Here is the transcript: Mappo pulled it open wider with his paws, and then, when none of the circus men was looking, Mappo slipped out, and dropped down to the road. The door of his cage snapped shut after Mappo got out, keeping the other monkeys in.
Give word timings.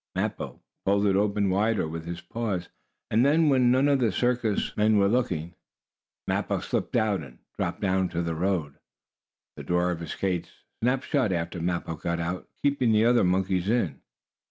Mappo 0.15 0.63
pulled 0.83 1.05
it 1.05 1.15
open 1.15 1.51
wider 1.51 1.87
with 1.87 2.05
his 2.07 2.21
paws, 2.21 2.69
and 3.11 3.23
then, 3.23 3.49
when 3.49 3.69
none 3.69 3.87
of 3.87 3.99
the 3.99 4.11
circus 4.11 4.75
men 4.75 4.97
was 4.97 5.11
looking, 5.11 5.53
Mappo 6.27 6.59
slipped 6.59 6.95
out, 6.95 7.21
and 7.21 7.37
dropped 7.55 7.81
down 7.81 8.09
to 8.09 8.23
the 8.23 8.33
road. 8.33 8.79
The 9.57 9.63
door 9.63 9.91
of 9.91 9.99
his 9.99 10.15
cage 10.15 10.49
snapped 10.81 11.05
shut 11.05 11.31
after 11.31 11.61
Mappo 11.61 11.93
got 11.97 12.19
out, 12.19 12.49
keeping 12.63 12.91
the 12.93 13.05
other 13.05 13.23
monkeys 13.23 13.69
in. 13.69 14.01